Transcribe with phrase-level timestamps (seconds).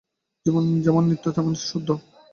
[0.45, 1.89] জীব যেমন নিত্য, তেমনি শুদ্ধ।